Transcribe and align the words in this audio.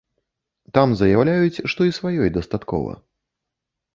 Там 0.77 0.89
заяўляюць, 1.01 1.61
што 1.73 1.81
і 1.89 1.93
сваёй 1.99 2.33
дастаткова. 2.37 2.91